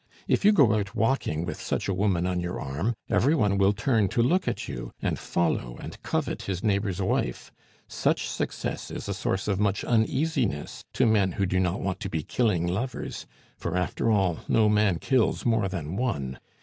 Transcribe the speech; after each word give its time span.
If 0.27 0.43
you 0.43 0.51
go 0.51 0.73
out 0.73 0.95
walking 0.95 1.45
with 1.45 1.61
such 1.61 1.87
a 1.87 1.93
woman 1.93 2.25
on 2.25 2.39
your 2.39 2.59
arm, 2.59 2.95
every 3.07 3.35
one 3.35 3.59
will 3.59 3.71
turn 3.71 4.07
to 4.07 4.23
look 4.23 4.47
at 4.47 4.67
you, 4.67 4.91
and 4.99 5.19
follow 5.19 5.77
and 5.77 6.01
covet 6.01 6.41
his 6.41 6.63
neighbor's 6.63 6.99
wife. 6.99 7.51
Such 7.87 8.27
success 8.27 8.89
is 8.89 9.07
a 9.07 9.13
source 9.13 9.47
of 9.47 9.59
much 9.59 9.83
uneasiness 9.83 10.83
to 10.93 11.05
men 11.05 11.33
who 11.33 11.45
do 11.45 11.59
not 11.59 11.81
want 11.81 11.99
to 11.99 12.09
be 12.09 12.23
killing 12.23 12.65
lovers; 12.65 13.27
for, 13.59 13.77
after 13.77 14.09
all, 14.09 14.39
no 14.47 14.67
man 14.67 14.97
kills 14.97 15.45
more 15.45 15.69
than 15.69 15.95
one. 15.95 16.39